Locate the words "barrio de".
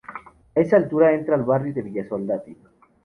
1.45-1.83